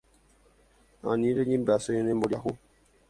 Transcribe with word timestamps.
Ani 1.09 1.29
reñembyasy 1.37 1.97
ne 2.03 2.13
mboriahu 2.17 2.51